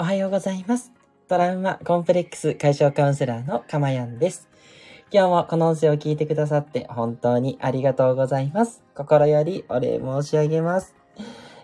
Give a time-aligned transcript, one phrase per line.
[0.00, 0.92] おはようございます。
[1.28, 4.48] トラウマコンプレックス解消カウンセラーのかまやんです。
[5.12, 8.82] 今日もこの音声を聞いてくださって本当にありがとうございます。
[8.94, 10.94] 心よりお礼申し上げます。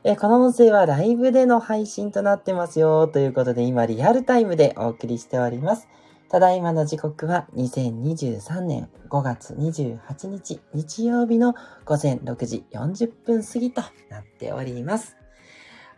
[0.04, 5.88] えこの音声はライブでの配信となってますよということで今リアルタイムでお送りしております。
[6.28, 11.54] ただいまの時刻は2023年5月28日日曜日の
[11.86, 13.80] 午前6時40分過ぎと
[14.10, 15.16] なっております。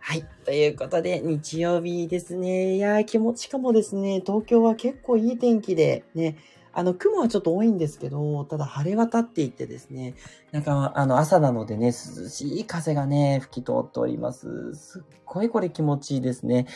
[0.01, 0.25] はい。
[0.45, 2.77] ということで、日曜日ですね。
[2.77, 6.39] いやー、気持ちかもですね、東京は結構いい天気で、ね、
[6.73, 10.15] あの、雲はちょっと多いんですけど、ただ晴れ渡っていてですね、
[10.53, 14.75] なんか、あの、朝なのでね、涼しい風がね、吹き通っております。
[14.75, 16.67] すっごいこれ気持ちいいですね。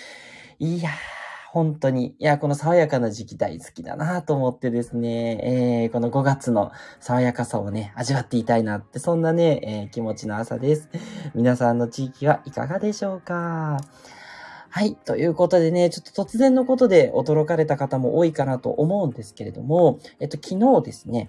[0.59, 0.93] いやー、
[1.53, 2.17] 本当に。
[2.19, 10.89] いや、この爽やかな時期大好きだなと思ってですね、えー、この5月の爽やかさをね、味わっていたいなって、そんなね、えー気持ちの朝です。
[11.35, 13.77] 皆さんの地域はいかがでしょうか？
[14.71, 14.97] はい。
[14.97, 21.29] ということでね、ちょっと突然のことで驚かれた方も多いかなと思うんですけれども、えっと、昨日ですね、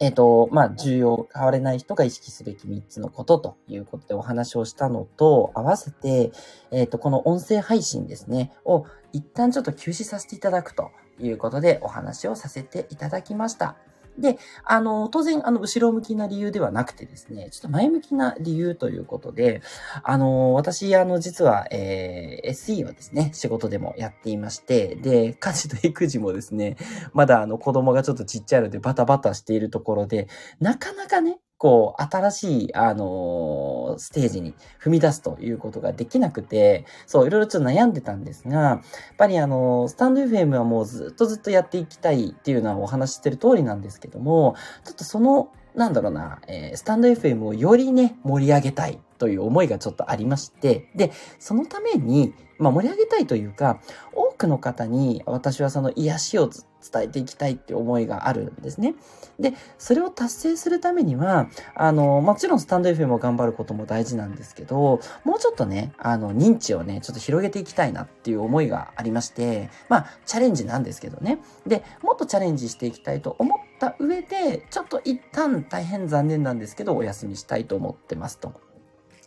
[0.00, 6.32] えっと、まあ、重要、変われない人が意識すべき3つのことということでお話をしたのと、合わせて、
[6.70, 13.76] えっと、この音声配信ですね、を一旦ちょっと休止させていただくということでお話をさせていただきました。
[14.18, 19.62] で、あの、当然、あの、後ろ向きな理由ではなくてですね、ちょっと前向きな理由ということで、
[20.02, 26.76] あの、私、あの、実は、えー SE はですね、仕事でもやっていまして、で、家事と育児もですね、
[27.12, 30.28] まだあの、子供がちょっとちっちゃいのでバタバタしているところで、
[30.60, 38.80] なかなかね、こう、新しい、あのステージに踏み出すということができなくて、そう、いろいろちょっと悩んでたんですが、やっ
[39.18, 53.80] ぱりあの、スタンド FM はもうずっとずっとやっていきたいっていうのはお話ししてる通りなんですけども、ちょっとその、なんだろうな、えースタンド FM をよりね、盛り上げたいという思いがちょっとありまして、で、そのために、まあ盛り上げたいというか、
[54.14, 58.94] 多くの方に私はその癒しをつ伝えていきたいって思いがあるんですね。
[59.38, 71.38] で、それを達成するためには、あの、もちろんスタンド FM を頑張ることも大事なんですけど、もうちょっとね、あの、認知をね、ちょっと広げていきたいなっていう思いがありまして、まあ、チャレンジなんですけどね。
[71.66, 78.70] で、もっとチャレンジしていきたいと思った上で、ちょっと一旦大変残念なんですけど、お休みしたいと思ってますと。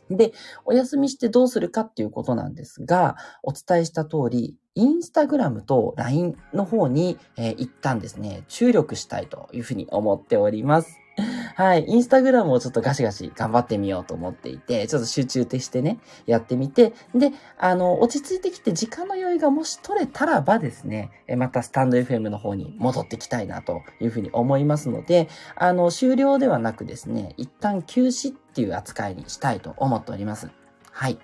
[0.09, 0.33] で、
[0.65, 10.99] お休みしてどうするかっていうことなんですが、お伝えした通り、インスタグラムと LINE の方に、えー一旦ですね、注力したいというふうに思っております。
[11.55, 11.85] はい。
[11.87, 30.49] インスタグラムをちょっとガシガシ頑張ってみようと思っていて、ちょっと集中的してね、やってみて、で、あの、落ち着いてきて時間の余裕がもし取れたらばですね、またスタンド FM の方に戻ってきたいなというふうに思いますので、あの、終了ではなくですね、一旦休止っていう扱いにしたいと思っております。
[30.89, 31.19] はい。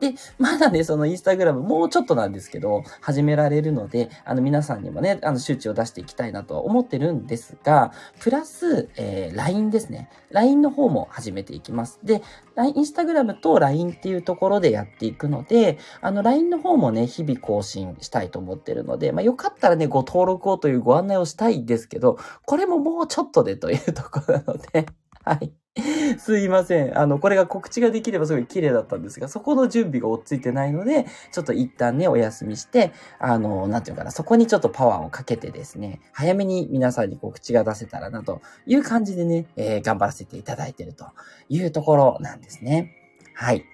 [0.00, 10.08] で、まだね、そのインスタグラムもうちょっとなんですけど、始められるので、あの皆さんにもね、あの周知を出していきたいなとは思ってるんですが、プラス、えー LINE ですね。
[10.30, 12.00] LINE の方も始めていきます。
[12.02, 12.22] で、
[12.54, 24.86] LINE インスタグラムと LINE っていうところでやっていくので、あの LINE の方もね、日々更新したいと思ってるので、まあよかったらね、ご登録をというご案内をしたいんですけど、これももうちょっとでというところなので、
[25.26, 25.52] はい。
[26.18, 26.98] すいません。
[26.98, 41.06] あの、これが告知ができればすごい綺麗だったんですが、そこの準備が追っついてないので、ちょっと一旦ね、お休みして、あの、なんていうのかな、そこにちょっとパワーをかけてですね、早めに皆さんに告知が出せたらなという感じでね、えー頑張らせていただいていると
[41.48, 42.94] いうところなんですね。
[43.34, 43.64] はい。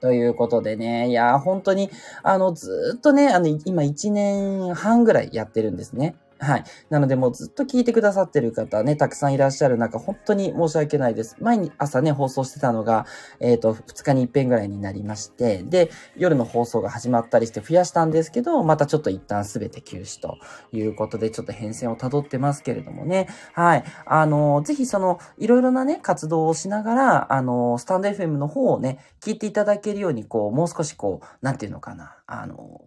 [0.00, 1.90] ということでね、いや、本当に、
[2.22, 6.16] あの、ずっとね、あの、今1年半ぐらいやってるんですね。
[6.42, 6.64] はい。
[6.88, 11.36] なので、もうずっと聞いてくださってる方ね、たくさんいらっしゃる中、本当に申し訳ないです。
[11.38, 13.04] 前に朝ね、放送してたのが、
[13.40, 20.38] えっ、と、2日に一遍ぐらいになりまして、で、夜の放送が始まったりして増やしたんですけど、またちょっと一旦すべて休止と
[20.72, 23.28] いうことで、ちょっと変遷をたどってますけれどもね。
[23.52, 23.84] はい。
[24.06, 32.80] あの、ぜひその、いろいろなね、活動をしながら、あの、スタンド FM の方をね、聞いていただけるように、こう、もう少しこう、なんていうのかな、あの、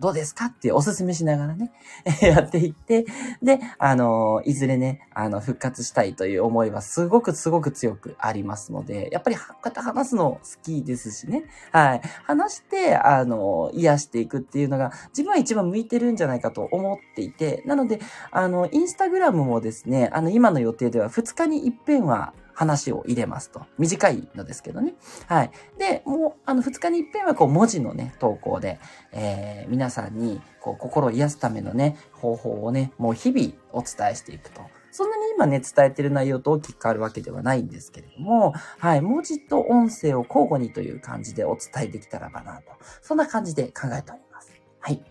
[0.00, 0.46] どうですか？
[0.46, 1.70] っておすすめしながらね、
[2.22, 3.04] やっていって、
[3.42, 11.44] で、あの、いずれね、あの、復活したいという思いはすごくすごく強くありますので、やっぱりこうやって話すの好きですしね。
[11.70, 12.00] はい。
[12.24, 18.00] 話して、あの、癒していくっていうのが、自分は一番向いてるんじゃないかと思っていて、なので、
[18.30, 23.62] あの、インスタグラムもですね、あの、今の予定では2日に一遍は話を入れますと。
[23.78, 24.94] 短いのですけどね。
[25.26, 25.50] はい。
[25.78, 28.78] で、もう、あの、2日に一遍はこう、文字のね、投稿で、
[29.12, 34.60] えー皆さんに、こう、心を癒すためのね、方法をね、もう日々お伝えしていくと
[34.90, 42.72] そんなに今ね、伝えてる内容と大きく変わるわけではないんですけれども、はい、文字と音声を交互にという感じでお伝えできたらばなと。
[43.00, 44.52] そんな感じで考えております。
[44.80, 45.02] はい。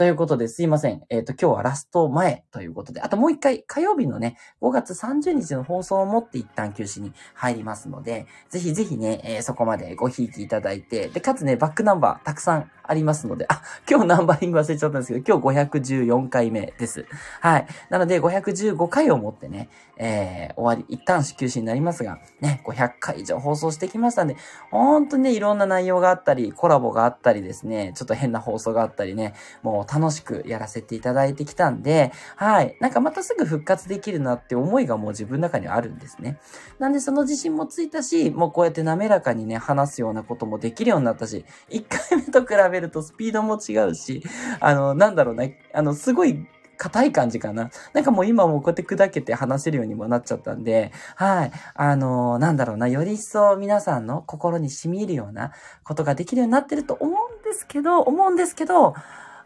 [0.00, 1.02] ということですいません。
[1.10, 17.06] えっ、ー、と、今日はラスト前ということで、あともう一回火曜日のね、5月30日の放送をもって一旦休止に入りますので、ぜひぜひね、えー、そこまでごひいきいただいて、で、かつね、バックナンバーたくさんありますので、あ、今日ナンバリング忘れちゃったんですけど、今日514回目です。
[17.40, 17.66] はい。
[17.88, 24.36] なので、515回をもってね、えー、終わり、一旦休止になりますが、ね、500回以上放送してきましたんで、
[24.70, 32.76] ほんとね、いろんな内容があったり、コラボがあったりですね、ちょっと変な放送があったりね、もう楽しくやらせていただいてきたんで、はい。
[32.80, 36.38] なんかまたすぐ復活できるなって思いがもう自分の中にはあるんですね。
[36.78, 44.22] なんでその自信もついたし、もうこうやって滑らかにね、話すようなこともできるようになったし、1回目と比べるとスピードも違うし、
[44.60, 45.44] あの、なんだろうな、
[45.74, 46.46] あの、すごい
[46.80, 47.70] 硬い感じかな。
[47.92, 51.52] なんかもう今もこうやって砕けて話せるようにもなっちゃったんで、はい。
[51.74, 55.52] あのー、なんだろうな、より一層皆さんの心に染み入るような
[55.84, 58.94] ことができるようになってると思うんですけど、思うんですけど、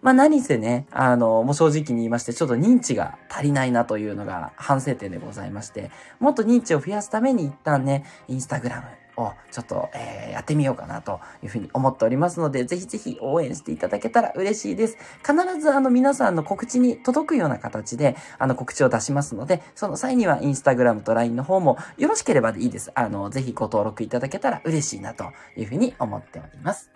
[0.04, 5.90] まあ何せね、あの、もう正直に言いまして、ちょっと認知が足りないなというのが反省点でございまして、
[6.20, 8.86] もっと認知を増やすために一旦ね、インスタグラム、
[9.16, 14.98] をちょっと、えー、やってみようかなというふうに思っておりますので、ぜひぜひ応援していただけたら嬉しいです。
[15.24, 22.90] 必ずあの皆さんの告知に届くような形で、あの告知を出しますので、その際にはインスタグラムと LINE の方もよろしければでいいです。
[22.94, 26.90] あの、ぜひご登録いただけたら嬉しいなというふうに思っております。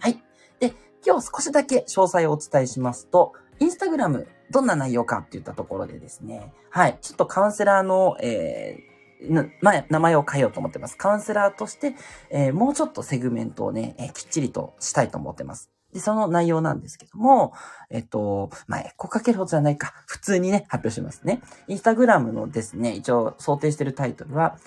[0.00, 0.22] はい。
[0.60, 0.74] で、
[1.06, 9.50] 今日少しだけ詳細をお伝えしますと、インスタグラムどんな内容かって言ったところでですね、はい、ちょっとカウンセラーの、えー、
[9.90, 10.96] 名前を変えようと思ってます。
[10.96, 11.94] カウンセラーとして、
[12.30, 15.70] えー、もうちょっとセグメントをね、えー、きっちりとしたいと思ってます。
[15.92, 17.52] で、その内容なんですけども、
[17.90, 19.94] えっと、まあ、エコかけるほどじゃないか。
[20.06, 21.40] 普通にね、発表しますね。
[21.66, 24.58] インスタグラムのですね、一応想定してるタイトルは、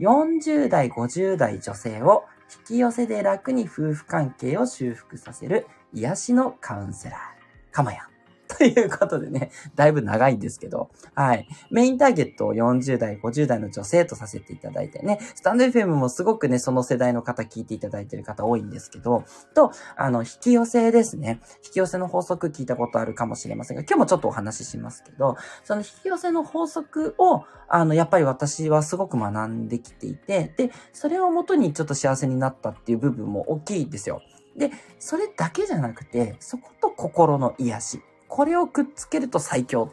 [0.00, 8.13] 40代、50代女性を引き寄せで楽に夫婦関係を修復させる癒しのカウンセラー、かまやん。
[8.58, 11.48] ということでね、だいぶ長いんですけど、はい。
[11.70, 19.24] メインターゲットを40代、50代の女性とさせていただいてね、スタンド FM もすごくね、その世代の方聞いていただいてる方多いんですけど、
[19.54, 21.40] と、あの、引き寄せですね。
[21.64, 34.22] 引き寄せの法則聞いたことあるかもしれませんが、今日もちょっとお話ししますけど、その引き寄せの法則を、あの、やっぱり私はすごく学んできていて、で、それをもとにちょっと幸せになったっていう部分も大きいですよ。
[34.56, 38.02] で、それだけじゃなくて、そこと心の癒し。
[38.34, 39.92] これをくっつけると最強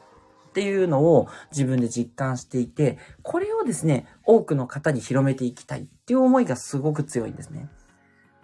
[0.50, 7.70] っていうのを自分で実感していて、これをですね、多くの方に広めていきたいっていう思いがすごく強いんですね。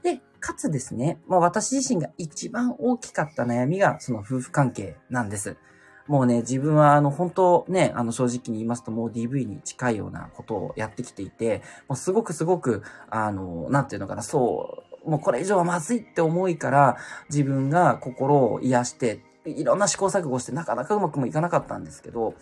[0.03, 5.57] で、かつですね、まあ私自身が一番大きかった悩みがその夫婦関係なんです。
[6.05, 16.97] もうね、自分はあの本当ね、あの正直に言いますともう DV に近いようなことをやってきていて、もうすごくすごく、あの、なんていうのかな、そう、もうこれ以上はまずいって思いから
[17.31, 19.21] 自分が心を癒して
[19.51, 22.33] いろんな試行錯誤してなかなかうまくもいかなかったんですけど、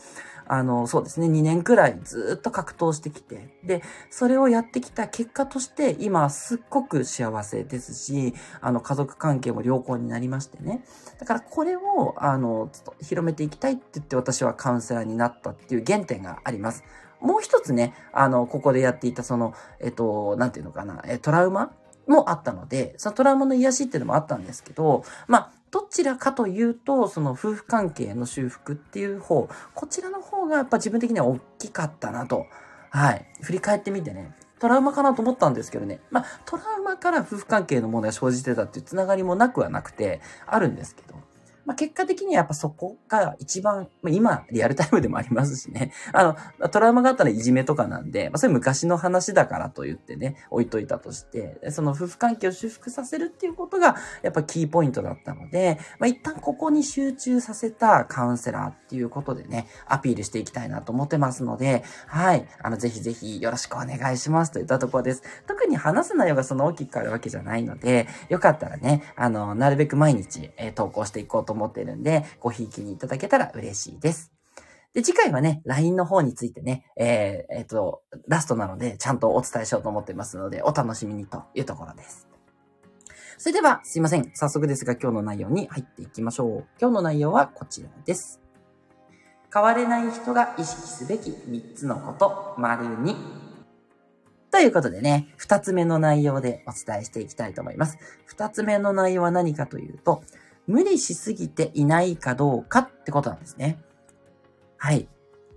[0.48, 10.84] あの、そうですね、2年くらいずっと格闘してきて、で、それをやってきた結果として、今すっごく幸せですし、あの、家族関係も良好になりましてね。
[11.19, 12.69] だからこれを、あの、
[13.02, 16.84] 広めていきたいって言って私はカウンセラーになったっていう原点があります。
[17.22, 21.71] もう一つね、あの、ここでやっていたその、えっと、なんていうのかな、え、トラウマ
[22.07, 32.45] もあったので、そのトラウマの癒しっていうのもあったんですけど、まあ、どちらかというと、その夫婦関係の修復っていう方、こちらの方がやっぱ自分的には大きかったなと。
[32.91, 33.25] はい。
[33.41, 34.33] 振り返ってみてね。
[34.57, 35.99] トラウマかなと思ったんですけどね。
[36.11, 41.15] まあ、トラウマから夫婦関係の問題が生じてたっていうつながりもなくはなくて、あるんですけど。
[41.66, 45.92] まあ、結果的にはやっぱそこが一番、まあ、今、リアルタイムでもありますしね。
[46.14, 62.48] あの、トラウマがあったらいじめとかなんで、まあ、それ昔の話だからと言ってね、置いといたとして、その夫婦関係を修復させるっていうことが、やっぱキーポイントだったので、まあ、一旦ここに集中させたカウンセラーっていうことでね、アピールしていきたいなと思ってますので、はい。
[62.62, 65.24] あの、ぜひぜひよろしくお願いしますといったところです。
[65.48, 74.31] 特に話す内容がその大きく変わるわけじゃないので、よかったらね、あの、なるべく毎日、えー、投稿していこうと思ってるんで、ごひいきにいただけたら嬉しいです。
[74.94, 82.30] で、次回はね、LINE の方についてね、えー、えっ、ー、と、ラストなので、ちゃんとお伝えしようと思ってますので、お楽しみにというところです。
[83.38, 84.31] それでは、すいません。
[84.33, 86.66] 早速ですが、今日の内容に入っていきましょう。
[86.80, 88.40] 今日の内容はこちらです。
[89.54, 93.16] 変われない人が意識すべき3つのこと、丸2。
[94.52, 97.97] ということでね、2つ目の内容でお伝えしていきたいと思います。
[98.30, 100.24] 2つ目の内容は何かというと、
[100.68, 103.80] 無理しすぎていないかどうかってことなんですね。
[104.78, 105.07] はい。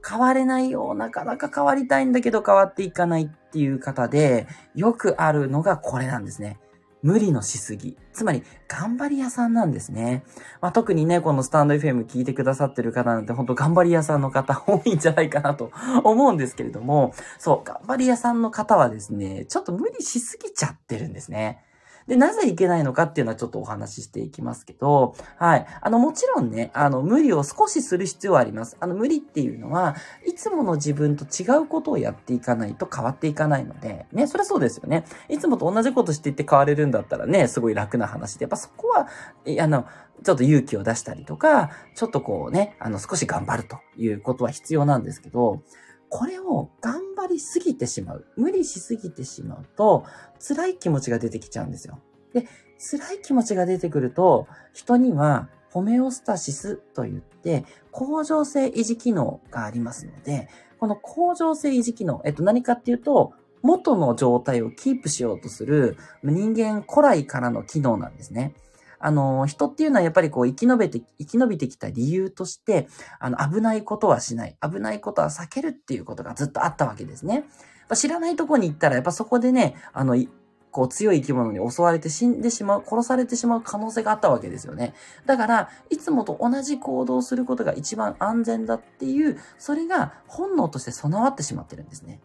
[0.09, 6.59] 変われないよう、なかなか変わりたいんだけど変わっていかないっていう方で、よくあるのがこれなんですね。
[7.03, 7.97] 無理のしすぎ。
[8.13, 10.25] つまり、頑張り屋さんなんですね。
[10.61, 15.71] まあ、特にね、このスタンド FM 聞いてくださってる方なんて、ほんと頑張り屋さんの方多いんじゃないかなと
[16.03, 21.63] 思うんですけれども、そう、頑張り屋さんの方はですね、ちょっと無理しすぎちゃってるんですね。
[22.09, 25.67] で、なぜいけないのかっていうのはちょっとお話ししていきますけど、はい。
[25.83, 28.79] あの、もちろんね、あの、無理を少しする必要はあります。
[28.81, 29.95] あの、無理っていうのは、
[30.27, 35.05] いつもの自分と違うことをやっていかないと変わっていかないので、ね、それはそうですよね。
[35.29, 39.09] いつもと同じことしていって変われるんだったらね、すごい楽な話で、やっぱそこは、
[39.61, 39.85] あの、
[40.25, 45.63] ちょっと勇気を出したりとか、ちょっとこうね、あの、少し頑張るということは必要なんですけど、
[46.11, 48.27] これを頑張りすぎてしまう。
[48.37, 50.05] 無理しすぎてしまうと、
[50.41, 51.99] 辛い気持ちが出てきちゃうんですよ。
[52.33, 52.47] で、
[52.79, 60.49] 辛い気持ちが出てくると、人にはホメオスタシスと言って、恒常性維持機能がありますので、
[60.79, 68.55] この恒常性維持機能、えっと何かっていうと、元の状態をキープしようとする人間古来からの機能なんですね。
[69.01, 72.89] あの、人っていうのはやっぱりこう生き延びて、生き延びてきた理由として、
[73.21, 74.57] あの、危ないことはしない。
[74.63, 77.45] 危ないことは避けるっていうことがずっとあったわけですね。
[77.95, 80.17] 知らないとこに行ったら、やっぱそこでね、あの、
[80.71, 84.95] こう強い生き物に襲われて死んでしまう、殺されてしまう可能性があったわけですよね。
[85.27, 92.21] だから、いつもと同じ行動をすることが一番安全だっていう、それが本能として備わってしまってるんですね。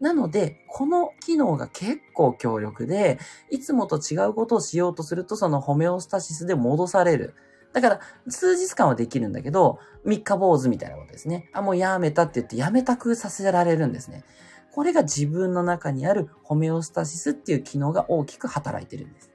[0.00, 3.18] なので、この機能が結構強力で、
[3.50, 7.34] いつもと違うことをしようとすると、そのホメオスタシスで戻される。
[7.72, 11.50] だから、数日間はできるんだけど、三日坊主みたいなことですね。
[11.52, 14.24] あ、もうやめたって言ってやめたくさせられるんですね。
[14.72, 19.30] これが自分の中にあるホメオスタシスっていう機能が大きく働いてるんです。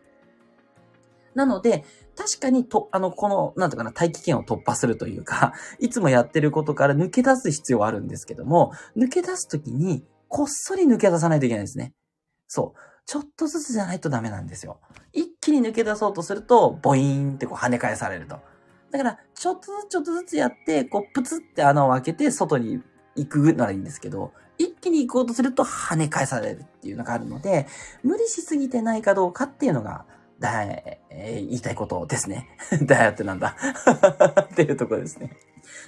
[1.36, 1.84] なので、
[2.16, 11.94] 確かにと、あの、この、なんとかな、大気圏を突破するというか、いつもやってることから抜け出す必要はあるんですけども、抜け出すときに、こっそり抜け出さないといけないんですね。
[12.48, 12.80] そう。
[13.06, 14.80] ちょっとずつじゃないとダメなんですよ。
[15.12, 18.40] 一気に抜け出そうとすると、ボイーンってこう跳ね返されると。
[18.90, 22.82] だから、ちょっとずつちょっとずつやって、こう、プツって穴を開けて外に
[23.16, 27.68] 行くならいいんですけど、一気に行こうとすると跳ね返されるっていうのがあるので、
[28.02, 30.08] 無理しすぎてないかどうかっていうのが、
[30.44, 32.50] だ、えー、言いたいことですね。
[32.84, 33.56] だよってなんだ
[34.44, 35.32] っていうところですね。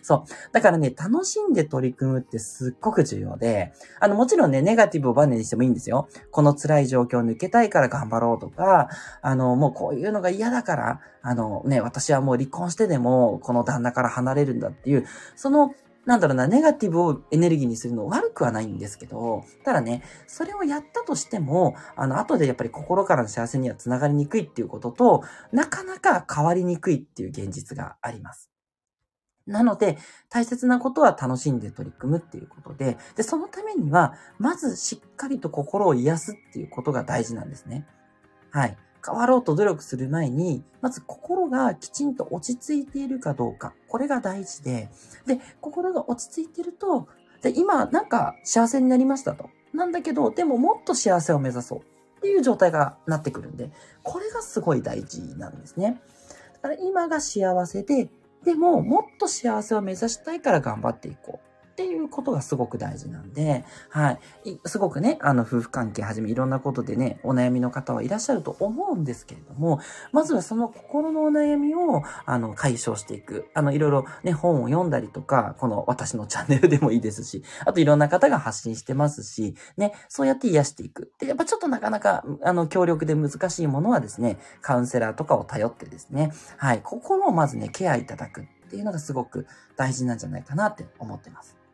[0.01, 0.53] そう。
[0.53, 6.07] だからね、楽しんで取り組むってすっごく重要で、あの、もちろんね、ネガティブをバネにしてもいいんですよ。
[6.31, 8.88] この辛い状況を抜けたいから頑張ろうとか、
[9.21, 15.74] あの、もうこういうのが嫌だから、あのね、私はもう離婚してでも、この旦那から離れるんだっていう、その、
[16.05, 28.51] なんだろうな、ネガティブをエネルギーにするの悪くはないんですけど、ただね、それをやったとしても、あの、後でやっぱり心からの幸せには繋がりにくいっていうことと、なかなか変わりにくいっていう現実があります。
[29.47, 29.97] なので、
[30.29, 37.85] 大切なことは楽しんで取り組むっていうことで、で、そのためには、まずしっかりと心を癒すっていうことが大事なんですね。
[38.51, 38.77] はい。
[39.05, 43.74] 変わろうと努力する前に、まず心がきちんと落ち着いているかどうか。
[43.88, 44.89] これが大事で、
[45.25, 47.07] で、心が落ち着いてると、
[47.41, 49.50] で、今、なんか幸せになりましたと。
[49.74, 51.83] なんだけど、でももっと幸せを目指そうっ
[52.21, 53.71] ていう状態がなってくるんで、
[54.03, 56.01] これがすごい大事なんですね。
[56.53, 58.09] だから今が幸せで、
[58.43, 61.54] でも、もっと幸せを目指したいから頑張っていこう。
[61.75, 64.20] っていうことがすごく大事なんで、はい。
[64.65, 69.82] すごくね、あの、夫婦関係はじめいろんなことでね、お悩みの方はいらっしゃると思うんですけれども、
[70.13, 73.50] まずはその心のお悩みを、あの、解消していく。
[73.53, 81.12] あの、いろいろね、本を読んだりとか、この私のチャンネルでもいいですし、あといろんな方が発信してますし、ね、そうやって癒していく。
[81.20, 91.64] で、やっぱちょっとなかなか、あの、協力で難しいものはですね、カウンセラーとかを頼ってですね、はい、心をまずね、ケアいただくっていうのがすごく大事なんじゃないかなって思ってます。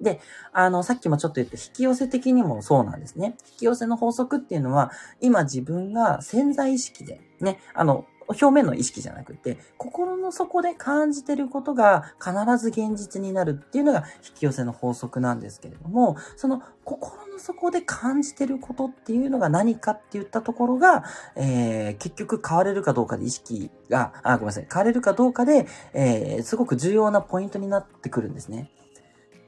[0.00, 0.20] で、
[0.52, 3.36] あの、さっきもちょっと言った引き寄せ的にもそうなんですね。
[3.52, 4.90] 引き寄せの法則っていうのは、
[5.20, 21.04] 今自分が潜在意識で、ね、あの、表面の意識じゃなくて、心の底で感じてることが必ず現実になるっていうのが引き寄せの法則なんですけれども、その心の底で感じてることっていうのが何かって言ったところが、
[21.36, 28.70] えー、結局変われるかどうかで意識が、あ、ごめんなさい、変われるかどうかで、えー、すごく重要なポイントになってくるんですね。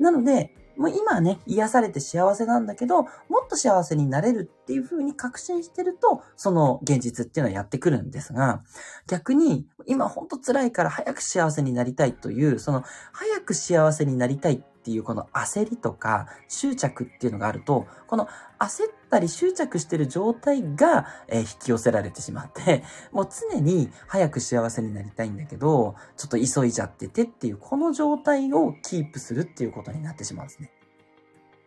[0.01, 3.09] なので、もう今はね、癒されて幸せなんだけど、も
[3.45, 8.63] っと幸せになれるっていう風に確信してると、その現実っていうのはやってくるんですが、
[9.07, 18.27] 逆に、今ほんと辛いから早く幸せになりたいという、その、早く幸せになりたいっていうこの焦りとか執着っていうのがあると、この
[18.59, 30.73] 焦っったり執着してる状態が、え引き寄せられてしまって、 もう常に早く幸せになりたいんだけど、ちょっと急いじゃっててっていう、この状態をキープするっていうことになってしまうんですね。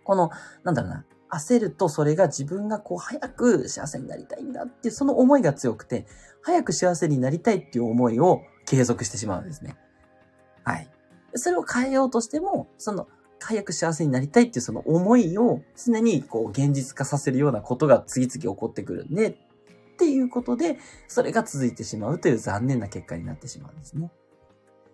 [0.06, 0.32] この、
[0.64, 6.06] なんだろうな、焦るとそれが自分がこう早く幸せになりたいんだっていうその思いが強くて、
[6.42, 9.76] 早く幸せになりたいっていう思いを継続してしまうんですね。
[10.64, 10.90] はい。
[11.36, 13.08] それを変えようとしても、その、
[13.44, 19.38] 早く幸せになりたいっていうその思いを常にこう現実化させるようなことが次々起こってくるんで、
[19.94, 24.12] っていうことで、それが続いてしまうという残念な結果になってしまうんですね。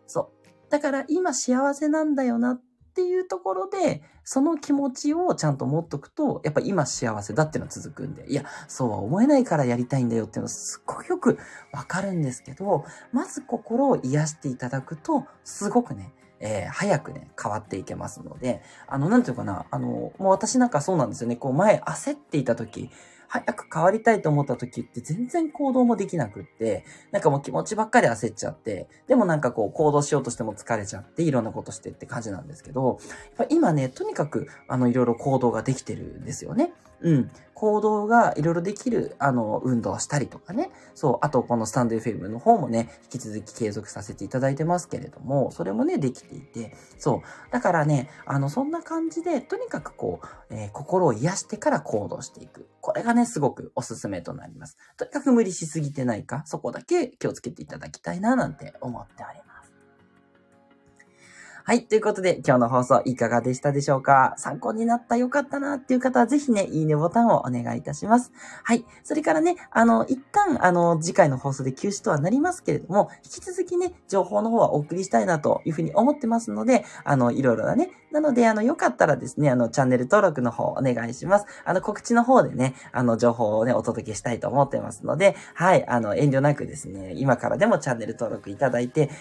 [0.08, 0.50] そう。
[0.70, 2.62] だから今幸せなんだよなっ
[2.94, 11.40] ていうところで、その気持ちをちゃんと持っとくと、やっぱ今幸せだっていうのは続くんで、いや、そうは思えないからやりたいんだよっていうのはすっごくよく
[11.72, 21.36] わかるんですけど、まず心を癒していただくと、すごくね、えー早くね、変わっていけますので、あの、なんていうかな、あの、もう私なんかそうなんですよね。
[21.36, 22.90] こう、前焦っていた時、
[23.30, 32.98] 早く変わりたいと思った時って全然行動もできなくって、なんかもう気持ちばっかり焦っちゃって、でもなんかこう行動しようとしても疲れちゃって、いろんなことしてって感じなんですけど、
[33.38, 36.74] やっぱ今ね、とにかく、あの、いろいろ行動ができてるんですよね。
[37.02, 37.32] うん。
[37.60, 40.72] 行動がいろいろできる、あの、運動をしたりとかね。
[40.96, 41.18] そう。
[41.20, 46.74] あと、このスタンド FM の方もね、引き続き継続させていただいてますけれども、それもね、できていて。
[46.98, 47.52] そう。
[47.52, 52.70] だからね、あの、そんな感じで、とにかくこう、えー心を癒してから行動していく。
[52.80, 54.78] これがね、すごくおすすめとなります。
[54.96, 59.49] とにかく無理しすぎてないか、そこだけ気をつけていただきたいな、なんて思っております。
[61.70, 61.84] はい。
[61.84, 64.34] ということで、今日の放送いかがでしたでしょうか？
[64.38, 68.32] 参考になったよかったなっていう方は、ぜひね、いいねボタンをお願いいたします。
[68.64, 68.86] はい。
[69.04, 81.46] それからね、あの、一旦、あの、次回の放送で休止とはなりますけれども、引き続きね、情報の方はお送りしたいなというふうに思ってますので、あの、いろいろなね、なので、あの、よかったらですね、あの、チャンネル登録の方お願いします。
[81.66, 89.12] あの、告知の方でね、あの、情報をね、お届けしたいと思ってますので、はい、あの、遠慮なくですね、今からでもチャンネル登録いただいて、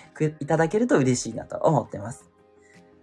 [0.40, 2.24] いただけると嬉しいなと思ってます。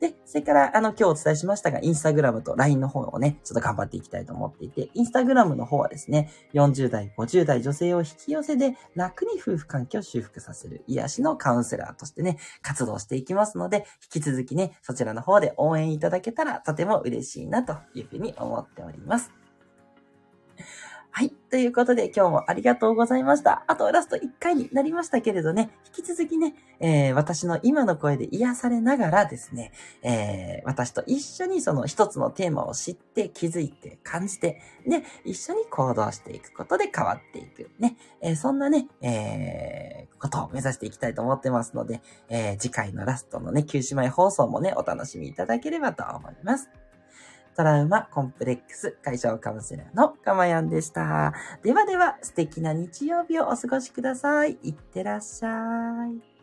[0.06, 19.45] で、それから、あの、今日お伝えしましたが、インスタグラムと LINE の方をね、ちょっと頑張っていきたいと思っていて、インスタグラムの方はですね、40代、50代女性を引き寄せで楽に夫婦関係を修復させる癒しのカウンセラーとしてね、活動していきますので、引き続きね、そちらの方で応援いただけたらとても嬉しいなというふうに思っております。
[21.18, 21.30] はい。
[21.50, 23.64] ということで、今日もありがとうございました。
[23.68, 29.72] あと、ラスト1回になりましたけれどね、引き続きね、えー私の今の声で癒されながらですね、
[30.04, 37.72] えー私と一緒にその一つのテーマを知って、気づいて、感じて、で、一緒に行動していくことで変わっていく。
[37.80, 46.70] ね、えーそんなね、えーことを目指していきたいと思ってますので、えー次回のラストのね、休止前放送もね、お楽しみいただければと思います。
[47.56, 51.34] トラウマコンプレックス解消カウンセラーのかまやんでした。
[51.64, 54.58] ではでは、素敵な日曜日をお過ごしください。
[54.62, 56.35] いってらっしゃい。